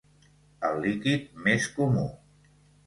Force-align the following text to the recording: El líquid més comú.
El 0.69 0.81
líquid 0.85 1.31
més 1.49 1.69
comú. 1.79 2.09